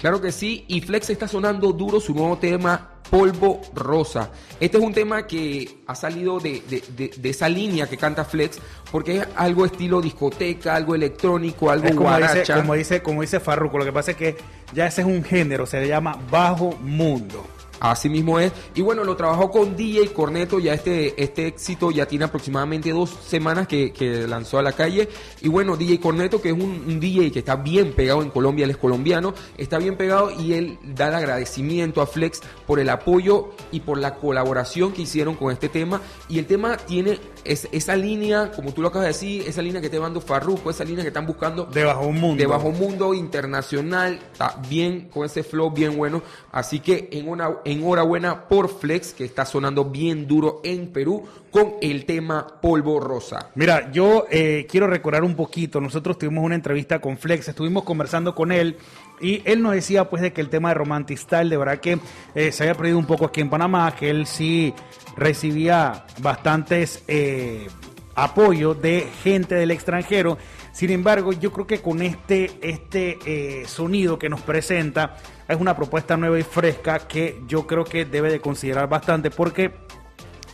Claro 0.00 0.20
que 0.20 0.32
sí, 0.32 0.64
y 0.68 0.80
Flex 0.80 1.10
está 1.10 1.28
sonando 1.28 1.72
duro 1.72 2.00
su 2.00 2.14
nuevo 2.14 2.36
tema 2.38 2.88
Polvo 3.10 3.60
Rosa. 3.74 4.30
Este 4.58 4.78
es 4.78 4.82
un 4.82 4.94
tema 4.94 5.26
que 5.26 5.82
ha 5.86 5.94
salido 5.94 6.40
de, 6.40 6.62
de- 6.68 6.82
de- 6.96 7.08
de 7.16 7.28
esa 7.30 7.48
línea 7.48 7.86
que 7.86 7.96
canta 7.98 8.24
Flex, 8.24 8.58
porque 8.90 9.18
es 9.18 9.28
algo 9.36 9.66
estilo 9.66 10.00
discoteca, 10.00 10.74
algo 10.74 10.94
electrónico, 10.94 11.70
algo 11.70 11.86
Es 11.88 11.94
como 11.94 12.08
dice, 12.16 12.52
como 12.60 12.74
dice, 12.74 13.02
como 13.02 13.20
dice 13.20 13.38
Farruko, 13.40 13.78
lo 13.78 13.84
que 13.84 13.92
pasa 13.92 14.12
es 14.12 14.16
que 14.16 14.36
ya 14.72 14.86
ese 14.86 15.02
es 15.02 15.06
un 15.06 15.22
género, 15.22 15.66
se 15.66 15.80
le 15.80 15.88
llama 15.88 16.18
bajo 16.30 16.72
mundo. 16.80 17.44
Así 17.84 18.08
mismo 18.08 18.38
es. 18.38 18.52
Y 18.76 18.80
bueno, 18.80 19.02
lo 19.02 19.16
trabajó 19.16 19.50
con 19.50 19.74
DJ 19.76 20.12
Corneto. 20.12 20.60
Ya 20.60 20.72
este, 20.72 21.20
este 21.20 21.48
éxito 21.48 21.90
ya 21.90 22.06
tiene 22.06 22.26
aproximadamente 22.26 22.90
dos 22.92 23.10
semanas 23.26 23.66
que, 23.66 23.92
que 23.92 24.28
lanzó 24.28 24.60
a 24.60 24.62
la 24.62 24.70
calle. 24.72 25.08
Y 25.40 25.48
bueno, 25.48 25.76
DJ 25.76 25.98
Corneto, 25.98 26.40
que 26.40 26.50
es 26.50 26.54
un, 26.54 26.62
un 26.86 27.00
DJ 27.00 27.32
que 27.32 27.40
está 27.40 27.56
bien 27.56 27.92
pegado 27.92 28.22
en 28.22 28.30
Colombia, 28.30 28.64
él 28.66 28.70
es 28.70 28.76
colombiano, 28.76 29.34
está 29.58 29.78
bien 29.78 29.96
pegado 29.96 30.30
y 30.30 30.52
él 30.54 30.78
da 30.94 31.08
el 31.08 31.14
agradecimiento 31.16 32.00
a 32.00 32.06
Flex 32.06 32.40
por 32.68 32.78
el 32.78 32.88
apoyo 32.88 33.50
y 33.72 33.80
por 33.80 33.98
la 33.98 34.14
colaboración 34.14 34.92
que 34.92 35.02
hicieron 35.02 35.34
con 35.34 35.50
este 35.52 35.68
tema. 35.68 36.00
Y 36.28 36.38
el 36.38 36.46
tema 36.46 36.76
tiene 36.76 37.18
es- 37.44 37.66
esa 37.72 37.96
línea, 37.96 38.52
como 38.52 38.72
tú 38.72 38.80
lo 38.82 38.88
acabas 38.88 39.06
de 39.06 39.12
decir, 39.12 39.44
esa 39.48 39.60
línea 39.60 39.80
que 39.80 39.88
está 39.88 39.98
dando 39.98 40.20
Farruko, 40.20 40.70
esa 40.70 40.84
línea 40.84 41.02
que 41.02 41.08
están 41.08 41.26
buscando 41.26 41.64
De 41.64 41.82
bajo 41.82 42.12
mundo. 42.12 42.36
de 42.40 42.46
bajo 42.46 42.70
mundo 42.70 43.12
internacional, 43.12 44.20
está 44.32 44.56
bien 44.68 45.08
con 45.12 45.24
ese 45.26 45.42
flow 45.42 45.70
bien 45.72 45.96
bueno. 45.96 46.22
Así 46.52 46.78
que 46.78 47.08
en 47.10 47.28
una, 47.28 47.50
enhorabuena 47.72 48.48
por 48.48 48.68
Flex, 48.68 49.12
que 49.12 49.24
está 49.24 49.44
sonando 49.44 49.86
bien 49.86 50.26
duro 50.26 50.60
en 50.64 50.88
Perú 50.88 51.24
con 51.50 51.74
el 51.80 52.04
tema 52.04 52.60
Polvo 52.60 53.00
Rosa. 53.00 53.50
Mira, 53.54 53.90
yo 53.90 54.26
eh, 54.30 54.66
quiero 54.70 54.86
recordar 54.86 55.24
un 55.24 55.34
poquito. 55.34 55.80
Nosotros 55.80 56.18
tuvimos 56.18 56.44
una 56.44 56.54
entrevista 56.54 57.00
con 57.00 57.18
Flex, 57.18 57.48
estuvimos 57.48 57.84
conversando 57.84 58.34
con 58.34 58.52
él 58.52 58.76
y 59.20 59.42
él 59.44 59.62
nos 59.62 59.72
decía 59.72 60.08
pues 60.08 60.22
de 60.22 60.32
que 60.32 60.40
el 60.40 60.48
tema 60.48 60.70
de 60.70 60.74
Romantic 60.74 61.18
Style 61.18 61.50
de 61.50 61.56
verdad 61.56 61.78
que 61.78 61.98
eh, 62.34 62.52
se 62.52 62.62
había 62.64 62.74
perdido 62.74 62.98
un 62.98 63.06
poco 63.06 63.26
aquí 63.26 63.40
en 63.40 63.50
Panamá, 63.50 63.94
que 63.94 64.10
él 64.10 64.26
sí 64.26 64.74
recibía 65.16 66.04
bastantes 66.18 67.04
eh, 67.06 67.68
apoyo 68.14 68.74
de 68.74 69.08
gente 69.22 69.54
del 69.54 69.70
extranjero. 69.70 70.38
Sin 70.72 70.90
embargo, 70.90 71.32
yo 71.32 71.52
creo 71.52 71.66
que 71.66 71.80
con 71.80 72.02
este, 72.02 72.50
este 72.62 73.18
eh, 73.26 73.66
sonido 73.66 74.18
que 74.18 74.28
nos 74.28 74.40
presenta 74.40 75.16
es 75.48 75.60
una 75.60 75.76
propuesta 75.76 76.16
nueva 76.16 76.38
y 76.38 76.42
fresca 76.42 77.00
que 77.00 77.42
yo 77.46 77.66
creo 77.66 77.84
que 77.84 78.04
debe 78.04 78.30
de 78.30 78.40
considerar 78.40 78.88
bastante 78.88 79.30
porque 79.30 79.72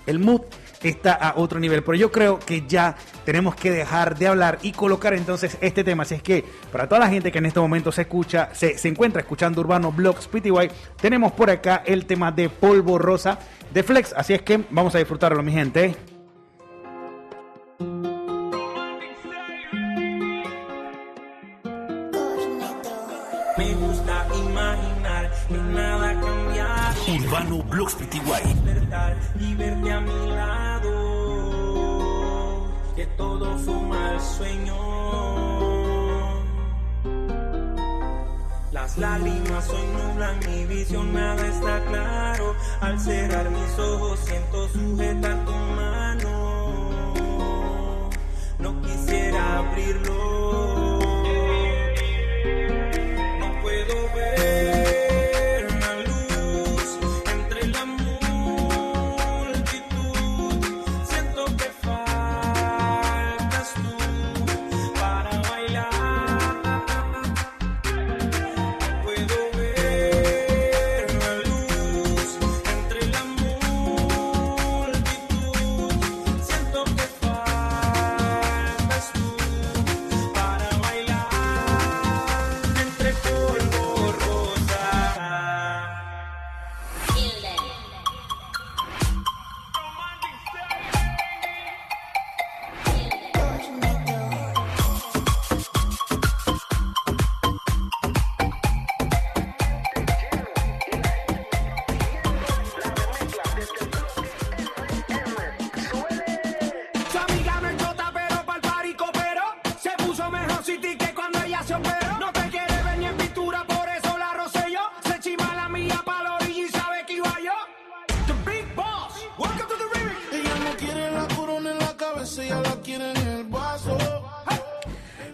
el 0.07 0.19
mood 0.19 0.43
está 0.83 1.13
a 1.13 1.35
otro 1.37 1.59
nivel. 1.59 1.83
Pero 1.83 1.97
yo 1.97 2.13
creo 2.13 2.39
que 2.39 2.65
ya 2.67 2.97
tenemos 3.25 3.55
que 3.55 3.71
dejar 3.71 4.17
de 4.17 4.29
hablar 4.29 4.59
y 4.63 4.73
colocar 4.73 5.15
entonces 5.15 5.59
este 5.61 5.85
tema. 5.85 6.03
Así 6.05 6.15
es 6.15 6.23
que 6.23 6.45
para 6.73 6.89
toda 6.89 7.01
la 7.01 7.09
gente 7.09 7.33
que 7.33 7.39
en 7.39 7.47
este 7.47 7.61
momento 7.61 7.93
se 7.93 8.03
escucha, 8.03 8.51
se, 8.55 8.79
se 8.79 8.89
encuentra 8.89 9.21
escuchando 9.21 9.61
Urbano 9.61 9.93
Blogs 9.93 10.29
PTY, 10.29 10.71
tenemos 11.01 11.33
por 11.33 11.51
acá 11.51 11.83
el 11.85 12.07
tema 12.07 12.33
de 12.33 12.49
Polvo 12.49 12.99
Rosa 12.99 13.39
de 13.73 13.83
Flex. 13.83 14.13
Así 14.17 14.35
es 14.35 14.43
que 14.43 14.65
vamos 14.71 14.95
a 14.95 14.99
disfrutarlo, 14.99 15.43
mi 15.43 15.53
gente. 15.53 15.97
Urbano 27.29 27.63
Blogs 27.65 27.95
Pty. 27.95 28.21
despertar 28.21 29.15
y 29.39 29.55
verte 29.55 29.93
a 29.93 30.01
mi 30.01 30.29
lado. 30.29 30.93
Que 32.97 33.05
todo 33.19 33.59
fue 33.59 33.75
un 33.75 33.89
mal 33.91 34.19
sueño. 34.19 34.75
Las 38.73 38.97
lágrimas 38.97 39.69
hoy 39.69 39.87
nublan 39.93 40.39
mi 40.39 40.65
visión, 40.65 41.13
nada 41.13 41.47
está 41.47 41.85
claro. 41.85 42.55
Al 42.81 42.99
cerrar 42.99 43.51
mis 43.51 43.79
ojos 43.79 44.19
siento 44.21 44.67
sujetar 44.71 45.45
tu 45.45 45.53
mano. 45.53 46.31
No 48.59 48.81
quisiera 48.81 49.59
abrirlo. 49.59 50.38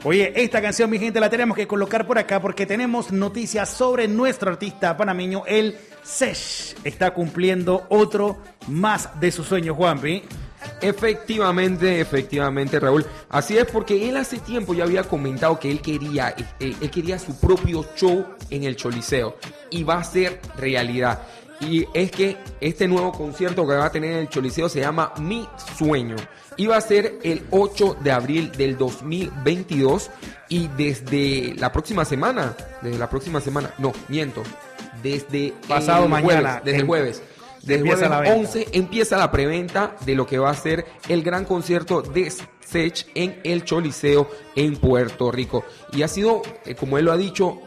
Oye, 0.07 0.35
esta 0.37 0.61
canción, 0.61 0.91
mi 0.91 0.99
gente, 0.99 1.19
la 1.19 1.31
tenemos 1.31 1.57
que 1.57 1.67
colocar 1.67 2.07
por 2.07 2.19
acá 2.19 2.39
porque 2.39 2.67
tenemos 2.67 3.11
noticias 3.11 3.71
sobre 3.71 4.07
nuestro 4.07 4.51
artista 4.51 4.95
panameño, 4.99 5.45
el 5.47 5.79
Sesh. 6.03 6.77
Está 6.85 7.15
cumpliendo 7.15 7.87
otro 7.89 8.37
más 8.69 9.19
de 9.19 9.33
sus 9.33 9.47
sueños, 9.47 9.75
Juanpi. 9.79 10.23
Efectivamente, 10.83 12.01
efectivamente, 12.01 12.79
Raúl. 12.79 13.07
Así 13.31 13.57
es 13.57 13.65
porque 13.65 14.07
él 14.07 14.19
hace 14.19 14.39
tiempo 14.41 14.75
ya 14.75 14.85
había 14.85 15.05
comentado 15.05 15.59
que 15.59 15.71
él 15.71 15.81
quería, 15.81 16.35
eh, 16.61 16.75
él 16.79 16.91
quería 16.91 17.19
su 17.19 17.41
propio 17.41 17.87
show 17.97 18.27
en 18.51 18.65
el 18.65 18.77
Choliseo 18.77 19.39
y 19.71 19.85
va 19.85 20.01
a 20.01 20.05
ser 20.05 20.39
realidad. 20.59 21.23
Y 21.61 21.87
es 21.95 22.11
que 22.11 22.37
este 22.61 22.87
nuevo 22.89 23.13
concierto 23.13 23.67
que 23.67 23.75
va 23.75 23.87
a 23.87 23.93
tener 23.93 24.13
en 24.13 24.19
el 24.19 24.29
Choliseo 24.29 24.69
se 24.69 24.81
llama 24.81 25.13
Mi 25.19 25.49
Sueño. 25.79 26.17
Y 26.57 26.67
va 26.67 26.77
a 26.77 26.81
ser 26.81 27.19
el 27.23 27.43
8 27.51 27.97
de 28.03 28.11
abril 28.13 28.53
del 28.53 28.77
2022. 28.77 30.11
Y 30.49 30.69
desde 30.77 31.55
la 31.57 31.73
próxima 31.73 32.05
semana, 32.05 32.57
desde 32.83 32.99
la 32.99 33.09
próxima 33.09 33.41
semana, 33.41 33.73
no, 33.79 33.93
miento, 34.09 34.43
desde 35.03 35.53
Pasado 35.69 36.05
el 36.05 36.11
mañana, 36.11 36.61
jueves, 36.61 36.65
desde 36.65 36.77
el 36.77 36.81
em- 36.83 36.87
jueves. 36.87 37.23
Desde 37.61 37.75
el 37.75 37.81
empieza 37.81 38.09
la 38.11 38.17
jueves 38.17 38.33
venta. 38.35 38.49
11 38.51 38.69
empieza 38.73 39.17
la 39.17 39.31
preventa 39.31 39.97
de 40.05 40.15
lo 40.15 40.27
que 40.27 40.39
va 40.39 40.51
a 40.51 40.55
ser 40.55 40.85
el 41.09 41.23
gran 41.23 41.45
concierto 41.47 42.03
de 42.03 42.31
Sech 42.61 43.07
en 43.15 43.41
el 43.43 43.65
Choliseo 43.65 44.29
en 44.55 44.77
Puerto 44.77 45.31
Rico. 45.33 45.65
Y 45.93 46.03
ha 46.03 46.09
sido, 46.09 46.43
eh, 46.67 46.75
como 46.75 46.99
él 46.99 47.07
lo 47.07 47.13
ha 47.13 47.17
dicho, 47.17 47.61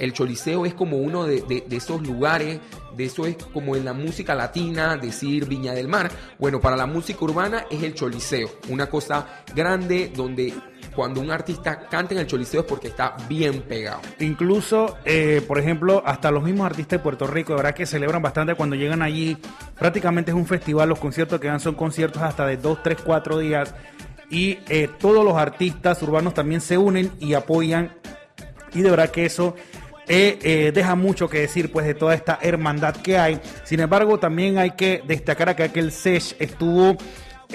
el 0.00 0.12
Choliseo 0.12 0.66
es 0.66 0.74
como 0.74 0.96
uno 0.96 1.24
de, 1.24 1.42
de- 1.42 1.64
de 1.68 1.76
esos 1.76 2.02
lugares, 2.02 2.58
de 2.96 3.04
eso 3.04 3.26
es 3.26 3.36
como 3.36 3.76
en 3.76 3.84
la 3.84 3.92
música 3.92 4.34
latina, 4.34 4.96
decir 4.96 5.46
Viña 5.46 5.72
del 5.72 5.88
Mar. 5.88 6.10
Bueno, 6.38 6.60
para 6.60 6.76
la 6.76 6.86
música 6.86 7.24
urbana 7.24 7.66
es 7.70 7.82
el 7.82 7.94
Choliseo, 7.94 8.48
una 8.68 8.86
cosa 8.86 9.44
grande 9.54 10.12
donde 10.14 10.54
cuando 10.94 11.20
un 11.20 11.30
artista 11.30 11.86
canta 11.88 12.14
en 12.14 12.20
el 12.20 12.26
Choliseo 12.26 12.60
es 12.60 12.66
porque 12.66 12.88
está 12.88 13.16
bien 13.28 13.62
pegado. 13.62 14.00
Incluso, 14.20 14.96
eh, 15.04 15.42
por 15.46 15.58
ejemplo, 15.58 16.02
hasta 16.06 16.30
los 16.30 16.42
mismos 16.42 16.66
artistas 16.66 16.98
de 16.98 17.02
Puerto 17.02 17.26
Rico, 17.26 17.52
de 17.52 17.56
verdad 17.56 17.74
que 17.74 17.86
celebran 17.86 18.22
bastante 18.22 18.54
cuando 18.54 18.76
llegan 18.76 19.02
allí. 19.02 19.36
Prácticamente 19.78 20.30
es 20.30 20.36
un 20.36 20.46
festival, 20.46 20.88
los 20.88 20.98
conciertos 20.98 21.40
que 21.40 21.48
dan 21.48 21.60
son 21.60 21.74
conciertos 21.74 22.22
hasta 22.22 22.46
de 22.46 22.56
2, 22.56 22.82
3, 22.82 22.98
4 23.04 23.38
días. 23.38 23.74
Y 24.30 24.58
eh, 24.68 24.88
todos 24.98 25.24
los 25.24 25.36
artistas 25.36 26.02
urbanos 26.02 26.34
también 26.34 26.60
se 26.60 26.78
unen 26.78 27.12
y 27.20 27.34
apoyan. 27.34 27.92
Y 28.72 28.82
de 28.82 28.90
verdad 28.90 29.10
que 29.10 29.26
eso 29.26 29.54
eh, 30.06 30.38
eh, 30.42 30.72
deja 30.74 30.94
mucho 30.94 31.28
que 31.28 31.40
decir 31.40 31.72
pues 31.72 31.86
de 31.86 31.94
toda 31.94 32.14
esta 32.14 32.38
hermandad 32.42 32.96
que 32.96 33.18
hay. 33.18 33.40
Sin 33.64 33.80
embargo, 33.80 34.18
también 34.18 34.58
hay 34.58 34.72
que 34.72 35.02
destacar 35.06 35.54
que 35.56 35.80
el 35.80 35.92
SESH 35.92 36.34
estuvo 36.38 36.96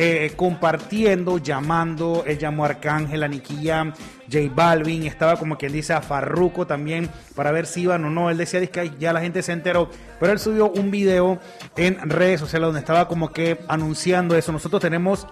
eh, 0.02 0.32
compartiendo, 0.36 1.40
llamando, 1.40 2.24
él 2.26 2.38
llamó 2.38 2.64
a 2.64 2.70
Arcángel, 2.70 3.24
a 3.24 3.30
Jam, 3.30 3.92
J 4.32 4.50
Balvin, 4.54 5.06
estaba 5.06 5.36
como 5.36 5.58
quien 5.58 5.74
dice 5.74 5.92
a 5.92 6.02
Farruko 6.02 6.66
también 6.66 7.10
para 7.36 7.52
ver 7.52 7.66
si 7.66 7.82
iban 7.82 8.06
o 8.06 8.10
no. 8.10 8.30
Él 8.30 8.38
decía 8.38 8.66
que 8.66 8.92
ya 8.98 9.12
la 9.12 9.20
gente 9.20 9.44
se 9.44 9.52
enteró, 9.52 9.90
pero 10.20 10.32
él 10.32 10.40
subió 10.40 10.72
un 10.72 10.90
video 10.90 11.40
en 11.76 11.98
redes 12.10 12.40
sociales 12.40 12.68
donde 12.68 12.80
estaba 12.80 13.08
como 13.08 13.34
que 13.34 13.60
anunciando 13.68 14.38
eso. 14.38 14.52
Nosotros 14.52 14.82
tenemos 14.82 15.28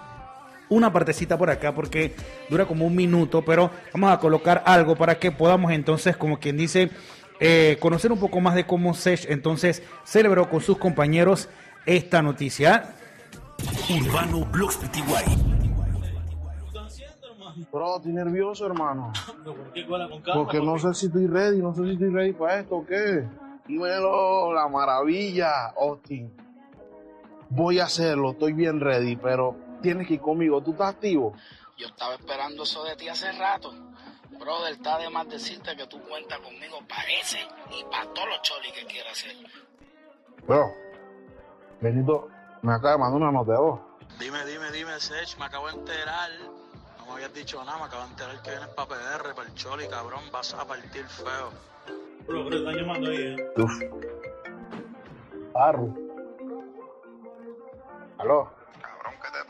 una 0.70 0.92
partecita 0.92 1.38
por 1.38 1.50
acá 1.50 1.74
porque 1.74 2.16
dura 2.50 2.66
como 2.66 2.86
un 2.86 2.96
minuto, 2.96 3.44
pero 3.44 3.72
vamos 3.94 4.12
a 4.12 4.20
colocar 4.20 4.64
algo 4.66 4.96
para 4.96 5.20
que 5.20 5.32
podamos 5.32 5.72
entonces, 5.72 6.18
como 6.18 6.40
quien 6.40 6.58
dice, 6.58 6.90
eh, 7.40 7.78
conocer 7.80 8.12
un 8.12 8.20
poco 8.20 8.42
más 8.42 8.56
de 8.56 8.66
cómo 8.66 8.94
Sesh 8.94 9.28
entonces 9.30 9.84
celebró 10.04 10.50
con 10.50 10.62
sus 10.62 10.78
compañeros 10.78 11.50
esta 11.86 12.22
noticia. 12.22 12.96
Urbano 13.90 14.46
Blogs 14.46 14.78
Pty. 14.78 15.02
Bro, 17.72 17.98
estoy 17.98 18.14
nervioso, 18.14 18.66
hermano. 18.66 19.12
Porque 20.34 20.60
no 20.62 20.78
sé 20.78 20.94
si 20.94 21.08
estoy 21.08 21.28
ready, 21.28 21.60
no 21.60 21.74
sé 21.74 21.84
si 21.84 21.92
estoy 21.92 22.10
ready 22.10 22.34
para 22.34 22.60
esto 22.60 22.78
o 22.78 22.86
qué. 22.86 23.28
Dímelo, 23.68 24.54
la 24.54 24.68
maravilla, 24.68 25.74
Austin. 25.78 26.32
Voy 27.50 27.80
a 27.80 27.86
hacerlo, 27.86 28.32
estoy 28.32 28.54
bien 28.54 28.80
ready, 28.80 29.16
pero 29.16 29.56
tienes 29.82 30.08
que 30.08 30.16
ir 30.16 30.22
conmigo. 30.22 30.62
¿Tú 30.62 30.72
estás 30.72 30.96
activo? 30.96 31.34
Yo 31.78 31.88
estaba 31.88 32.16
esperando 32.16 32.64
eso 32.64 32.84
de 32.84 32.96
ti 32.96 33.08
hace 33.08 33.32
rato. 33.34 33.74
Brother, 34.40 34.74
está 34.74 34.98
de 35.00 35.10
más 35.10 35.28
decirte 35.30 35.76
que 35.76 35.88
tú 35.88 36.02
cuentas 36.02 36.40
conmigo 36.40 36.80
para 36.88 37.04
ese 37.22 37.40
y 37.72 37.84
para 37.86 38.06
todos 38.14 38.28
los 38.30 38.42
cholis 38.42 38.72
que 38.72 38.86
quieras 38.86 39.14
hacer. 39.14 39.36
Bro, 40.46 40.72
Benito 41.82 42.30
me 42.62 42.74
acaba 42.74 42.94
de 42.94 42.98
mandar 43.00 43.22
una 43.22 43.32
nota 43.32 43.52
de 43.54 43.58
voz. 43.58 43.80
Dime, 44.20 44.46
dime, 44.46 44.72
dime, 44.72 45.00
Sech, 45.00 45.38
me 45.38 45.46
acabo 45.46 45.68
de 45.68 45.74
enterar. 45.74 46.30
No 46.98 47.06
me 47.06 47.12
habías 47.14 47.34
dicho 47.34 47.64
nada, 47.64 47.78
me 47.78 47.86
acabo 47.86 48.04
de 48.04 48.10
enterar 48.10 48.42
que 48.42 48.50
vienes 48.52 48.70
para 48.70 48.88
PR, 48.90 49.36
para 49.36 49.48
el 49.48 49.54
choli, 49.56 49.88
cabrón, 49.88 50.22
vas 50.32 50.54
a 50.54 50.66
partir 50.66 51.06
feo. 51.06 51.52
Uf. 53.58 53.72
Arru. 55.56 56.08
Aló. 58.18 58.50
Cabrón, 58.50 58.50
¿qué 58.50 58.56
te 58.56 58.57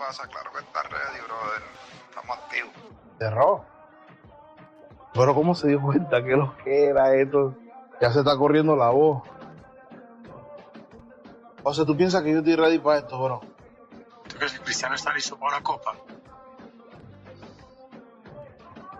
pasa? 0.07 0.27
Claro 0.27 0.51
que 0.53 0.59
estás 0.59 0.83
ready, 0.83 1.19
brother. 1.25 1.63
Estamos 2.09 2.37
activos. 2.37 2.73
Cerró. 3.19 3.65
Pero 5.13 5.35
¿cómo 5.35 5.55
se 5.55 5.67
dio 5.67 5.81
cuenta 5.81 6.23
que 6.23 6.35
lo 6.35 6.55
que 6.57 6.85
era 6.85 7.13
esto? 7.15 7.55
Ya 7.99 8.11
se 8.11 8.19
está 8.19 8.37
corriendo 8.37 8.75
la 8.75 8.89
voz. 8.89 9.23
O 11.63 11.73
sea, 11.73 11.85
¿tú 11.85 11.97
piensas 11.97 12.23
que 12.23 12.31
yo 12.31 12.39
estoy 12.39 12.55
ready 12.55 12.79
para 12.79 12.99
esto, 12.99 13.21
bro? 13.21 13.41
¿Tú 14.27 14.37
crees 14.37 14.53
que 14.53 14.59
Cristiano 14.59 14.95
está 14.95 15.13
listo 15.13 15.37
para 15.37 15.57
una 15.57 15.63
copa? 15.63 15.95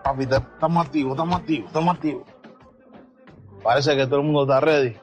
Papi, 0.02 0.24
estamos 0.24 0.86
activos, 0.86 1.12
estamos 1.12 1.40
activos, 1.40 1.66
estamos 1.68 1.94
activos. 1.94 2.22
Parece 3.62 3.96
que 3.96 4.06
todo 4.06 4.16
el 4.16 4.26
mundo 4.26 4.42
está 4.42 4.60
ready. 4.60 5.00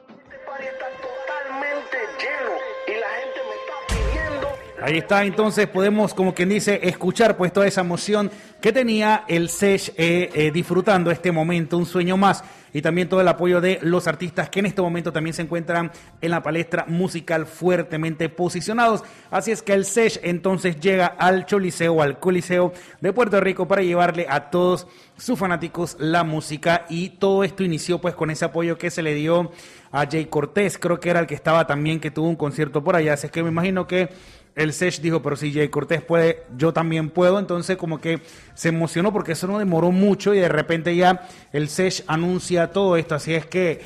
Ahí 4.82 4.98
está, 4.98 5.24
entonces 5.24 5.66
podemos, 5.68 6.12
como 6.12 6.34
quien 6.34 6.50
dice, 6.50 6.80
escuchar 6.82 7.38
pues 7.38 7.50
toda 7.50 7.66
esa 7.66 7.80
emoción 7.80 8.30
que 8.60 8.72
tenía 8.72 9.24
el 9.26 9.48
SESH 9.48 9.92
eh, 9.96 10.30
eh, 10.34 10.50
disfrutando 10.52 11.10
este 11.10 11.32
momento, 11.32 11.78
un 11.78 11.86
sueño 11.86 12.18
más, 12.18 12.44
y 12.74 12.82
también 12.82 13.08
todo 13.08 13.22
el 13.22 13.28
apoyo 13.28 13.62
de 13.62 13.78
los 13.80 14.06
artistas 14.06 14.50
que 14.50 14.60
en 14.60 14.66
este 14.66 14.82
momento 14.82 15.14
también 15.14 15.32
se 15.32 15.40
encuentran 15.40 15.90
en 16.20 16.30
la 16.30 16.42
palestra 16.42 16.84
musical 16.86 17.46
fuertemente 17.46 18.28
posicionados. 18.28 19.02
Así 19.30 19.50
es 19.50 19.62
que 19.62 19.72
el 19.72 19.86
SESH 19.86 20.20
entonces 20.22 20.78
llega 20.78 21.06
al 21.06 21.46
Choliseo, 21.46 22.02
al 22.02 22.18
Coliseo 22.18 22.74
de 23.00 23.14
Puerto 23.14 23.40
Rico 23.40 23.66
para 23.66 23.80
llevarle 23.80 24.26
a 24.28 24.50
todos 24.50 24.86
sus 25.16 25.38
fanáticos 25.38 25.96
la 25.98 26.22
música 26.22 26.84
y 26.90 27.10
todo 27.10 27.44
esto 27.44 27.64
inició 27.64 27.98
pues 27.98 28.14
con 28.14 28.30
ese 28.30 28.44
apoyo 28.44 28.76
que 28.76 28.90
se 28.90 29.02
le 29.02 29.14
dio 29.14 29.52
a 29.90 30.06
Jay 30.06 30.26
Cortés, 30.26 30.76
creo 30.76 31.00
que 31.00 31.08
era 31.08 31.20
el 31.20 31.26
que 31.26 31.34
estaba 31.34 31.66
también, 31.66 31.98
que 31.98 32.10
tuvo 32.10 32.28
un 32.28 32.36
concierto 32.36 32.84
por 32.84 32.94
allá, 32.94 33.14
así 33.14 33.26
es 33.26 33.32
que 33.32 33.42
me 33.42 33.48
imagino 33.48 33.86
que 33.86 34.10
el 34.56 34.72
Sesh 34.72 35.00
dijo, 35.00 35.22
pero 35.22 35.36
si 35.36 35.52
Jay 35.52 35.68
Cortés 35.68 36.02
puede, 36.02 36.42
yo 36.56 36.72
también 36.72 37.10
puedo. 37.10 37.38
Entonces 37.38 37.76
como 37.76 38.00
que 38.00 38.20
se 38.54 38.70
emocionó 38.70 39.12
porque 39.12 39.32
eso 39.32 39.46
no 39.46 39.58
demoró 39.58 39.92
mucho 39.92 40.34
y 40.34 40.38
de 40.38 40.48
repente 40.48 40.96
ya 40.96 41.28
el 41.52 41.68
Sesh 41.68 42.02
anuncia 42.06 42.72
todo 42.72 42.96
esto. 42.96 43.14
Así 43.14 43.34
es 43.34 43.46
que 43.46 43.82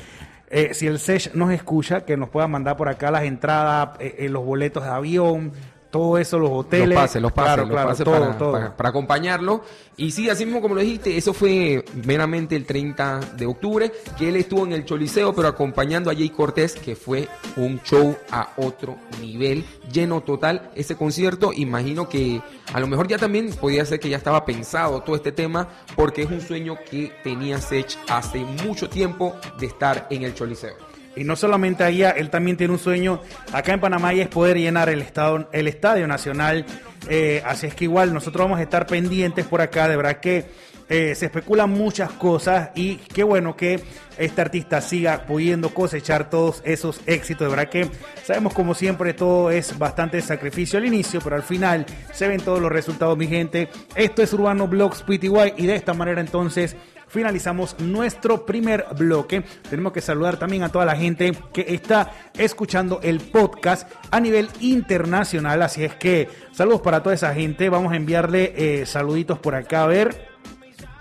eh, 0.49 0.73
si 0.73 0.87
el 0.87 0.99
Sesh 0.99 1.33
nos 1.33 1.51
escucha, 1.51 2.05
que 2.05 2.15
nos 2.15 2.29
pueda 2.29 2.47
mandar 2.47 2.77
por 2.77 2.87
acá 2.87 3.11
las 3.11 3.23
entradas, 3.23 3.97
eh, 3.99 4.15
eh, 4.19 4.29
los 4.29 4.45
boletos 4.45 4.83
de 4.83 4.89
avión, 4.89 5.51
todo 5.91 6.17
eso, 6.17 6.39
los 6.39 6.49
hoteles. 6.51 6.89
Los 6.89 6.97
pases, 6.97 7.21
los 7.21 7.31
pases, 7.31 7.47
Claro, 7.53 7.61
los 7.63 7.71
claro, 7.71 7.89
pases 7.89 8.05
todo, 8.05 8.19
para, 8.19 8.37
todo. 8.37 8.51
para- 8.53 8.77
para 8.77 8.89
acompañarlo. 8.89 9.61
Y 9.97 10.11
sí, 10.11 10.29
así 10.29 10.45
mismo 10.45 10.61
como 10.61 10.73
lo 10.75 10.81
dijiste, 10.81 11.15
eso 11.17 11.33
fue 11.33 11.83
meramente 12.05 12.55
el 12.55 12.65
30 12.65 13.19
de 13.37 13.45
octubre, 13.45 13.91
que 14.17 14.29
él 14.29 14.37
estuvo 14.37 14.65
en 14.65 14.71
el 14.71 14.85
Choliseo, 14.85 15.33
pero 15.35 15.47
acompañando 15.49 16.09
a 16.09 16.15
Jay 16.15 16.29
Cortés, 16.29 16.73
que 16.73 16.95
fue 16.95 17.27
un 17.57 17.79
show 17.83 18.15
a 18.31 18.53
otro 18.57 18.95
nivel, 19.19 19.63
lleno 19.91 20.21
total 20.21 20.71
ese 20.75 20.95
concierto. 20.95 21.51
Imagino 21.53 22.09
que 22.09 22.41
a 22.73 22.79
lo 22.79 22.87
mejor 22.87 23.07
ya 23.07 23.17
también 23.17 23.51
podía 23.51 23.85
ser 23.85 23.99
que 23.99 24.09
ya 24.09 24.17
estaba 24.17 24.45
pensado 24.45 25.01
todo 25.01 25.15
este 25.15 25.31
tema, 25.31 25.67
porque 25.95 26.23
es 26.23 26.31
un 26.31 26.41
sueño 26.41 26.77
que 26.89 27.11
tenía 27.23 27.59
Sech 27.59 27.97
hace 28.07 28.39
mucho 28.65 28.89
tiempo 28.89 29.35
de 29.59 29.67
estar 29.67 30.07
en 30.09 30.23
el 30.23 30.33
Choliseo. 30.33 30.73
Y 31.15 31.23
no 31.23 31.35
solamente 31.35 31.83
allá, 31.83 32.11
él 32.11 32.29
también 32.29 32.57
tiene 32.57 32.73
un 32.73 32.79
sueño 32.79 33.21
acá 33.51 33.73
en 33.73 33.79
Panamá 33.79 34.13
y 34.13 34.21
es 34.21 34.27
poder 34.27 34.57
llenar 34.57 34.89
el, 34.89 35.01
estado, 35.01 35.49
el 35.51 35.67
Estadio 35.67 36.07
Nacional. 36.07 36.65
Eh, 37.09 37.41
así 37.45 37.67
es 37.67 37.75
que 37.75 37.85
igual 37.85 38.13
nosotros 38.13 38.45
vamos 38.45 38.59
a 38.59 38.63
estar 38.63 38.87
pendientes 38.87 39.45
por 39.45 39.61
acá. 39.61 39.87
De 39.87 39.97
verdad 39.97 40.19
que 40.19 40.45
eh, 40.93 41.15
se 41.15 41.27
especulan 41.27 41.69
muchas 41.69 42.11
cosas 42.11 42.71
y 42.75 42.97
qué 42.97 43.23
bueno 43.23 43.55
que 43.55 43.81
este 44.17 44.41
artista 44.41 44.81
siga 44.81 45.25
pudiendo 45.25 45.73
cosechar 45.73 46.29
todos 46.29 46.61
esos 46.65 46.99
éxitos. 47.05 47.47
De 47.47 47.55
verdad 47.55 47.69
que 47.69 47.89
sabemos 48.25 48.53
como 48.53 48.73
siempre 48.73 49.13
todo 49.13 49.51
es 49.51 49.79
bastante 49.79 50.21
sacrificio 50.21 50.79
al 50.79 50.85
inicio, 50.85 51.21
pero 51.23 51.37
al 51.37 51.43
final 51.43 51.85
se 52.11 52.27
ven 52.27 52.41
todos 52.41 52.61
los 52.61 52.69
resultados, 52.69 53.17
mi 53.17 53.27
gente. 53.27 53.69
Esto 53.95 54.21
es 54.21 54.33
Urbano 54.33 54.67
Blogs 54.67 55.01
PTY 55.03 55.53
y 55.55 55.65
de 55.65 55.75
esta 55.75 55.93
manera 55.93 56.19
entonces 56.19 56.75
finalizamos 57.11 57.77
nuestro 57.79 58.45
primer 58.45 58.85
bloque. 58.97 59.43
Tenemos 59.69 59.91
que 59.91 60.01
saludar 60.01 60.37
también 60.37 60.63
a 60.63 60.69
toda 60.69 60.85
la 60.85 60.95
gente 60.95 61.33
que 61.53 61.65
está 61.67 62.11
escuchando 62.33 62.99
el 63.03 63.19
podcast 63.19 63.89
a 64.09 64.19
nivel 64.19 64.49
internacional. 64.61 65.61
Así 65.61 65.83
es 65.83 65.95
que 65.95 66.29
saludos 66.51 66.81
para 66.81 67.03
toda 67.03 67.13
esa 67.13 67.33
gente. 67.33 67.69
Vamos 67.69 67.91
a 67.91 67.97
enviarle 67.97 68.53
eh, 68.55 68.85
saluditos 68.85 69.39
por 69.39 69.55
acá 69.55 69.83
a 69.83 69.87
ver. 69.87 70.31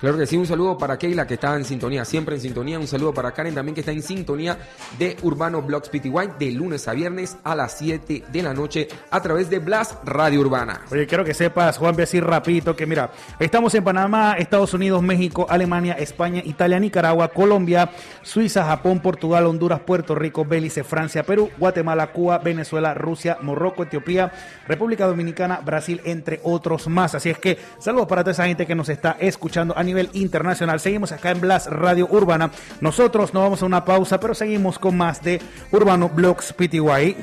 Claro 0.00 0.16
que 0.16 0.26
sí, 0.26 0.38
un 0.38 0.46
saludo 0.46 0.78
para 0.78 0.96
Keila 0.96 1.26
que 1.26 1.34
está 1.34 1.54
en 1.54 1.64
sintonía, 1.66 2.06
siempre 2.06 2.34
en 2.34 2.40
sintonía. 2.40 2.78
Un 2.78 2.86
saludo 2.86 3.12
para 3.12 3.32
Karen 3.32 3.54
también 3.54 3.74
que 3.74 3.80
está 3.80 3.92
en 3.92 4.02
sintonía 4.02 4.56
de 4.98 5.18
Urbano 5.20 5.60
Blogs 5.60 5.90
PTY 5.90 6.38
de 6.38 6.52
lunes 6.52 6.88
a 6.88 6.94
viernes 6.94 7.36
a 7.44 7.54
las 7.54 7.76
7 7.76 8.24
de 8.32 8.42
la 8.42 8.54
noche 8.54 8.88
a 9.10 9.20
través 9.20 9.50
de 9.50 9.58
Blast 9.58 10.02
Radio 10.06 10.40
Urbana. 10.40 10.80
Oye, 10.90 11.06
quiero 11.06 11.22
que 11.22 11.34
sepas, 11.34 11.76
Juan, 11.76 11.92
voy 11.92 12.00
a 12.00 12.06
decir 12.06 12.24
rapidito 12.24 12.74
que 12.74 12.86
mira, 12.86 13.10
estamos 13.38 13.74
en 13.74 13.84
Panamá, 13.84 14.36
Estados 14.38 14.72
Unidos, 14.72 15.02
México, 15.02 15.44
Alemania, 15.50 15.92
España, 15.92 16.40
Italia, 16.46 16.80
Nicaragua, 16.80 17.28
Colombia, 17.28 17.90
Suiza, 18.22 18.64
Japón, 18.64 19.00
Portugal, 19.00 19.44
Honduras, 19.44 19.80
Puerto 19.80 20.14
Rico, 20.14 20.46
Belice, 20.46 20.82
Francia, 20.82 21.24
Perú, 21.24 21.50
Guatemala, 21.58 22.10
Cuba, 22.10 22.38
Venezuela, 22.38 22.94
Rusia, 22.94 23.36
Morroco, 23.42 23.82
Etiopía, 23.82 24.32
República 24.66 25.06
Dominicana, 25.06 25.60
Brasil, 25.62 26.00
entre 26.06 26.40
otros 26.42 26.88
más. 26.88 27.14
Así 27.14 27.28
es 27.28 27.38
que 27.38 27.58
saludos 27.78 28.08
para 28.08 28.22
toda 28.22 28.32
esa 28.32 28.46
gente 28.46 28.64
que 28.64 28.74
nos 28.74 28.88
está 28.88 29.18
escuchando 29.20 29.74
nivel 29.90 30.10
internacional. 30.12 30.80
Seguimos 30.80 31.12
acá 31.12 31.30
en 31.30 31.40
Blast 31.40 31.66
Radio 31.66 32.08
Urbana. 32.10 32.50
Nosotros 32.80 33.34
nos 33.34 33.42
vamos 33.42 33.62
a 33.62 33.66
una 33.66 33.84
pausa, 33.84 34.18
pero 34.20 34.34
seguimos 34.34 34.78
con 34.78 34.96
más 34.96 35.22
de 35.22 35.40
Urbano 35.72 36.08
Blogs 36.08 36.52
PTY. 36.52 37.16